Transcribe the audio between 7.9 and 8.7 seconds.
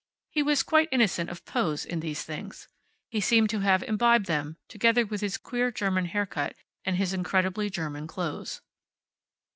clothes.